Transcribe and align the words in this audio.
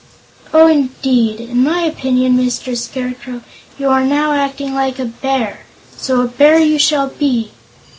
"Oh, 0.51 0.65
indeed! 0.65 1.39
In 1.39 1.63
my 1.63 1.81
opinion, 1.81 2.33
Mr. 2.35 2.75
Scarecrow, 2.75 3.41
you 3.77 3.87
are 3.89 4.03
now 4.03 4.33
acting 4.33 4.73
like 4.73 4.97
a 4.97 5.05
bear 5.05 5.59
so 5.95 6.21
a 6.21 6.25
Bear 6.27 6.57
you 6.57 6.79
shall 6.79 7.09
be!" 7.09 7.51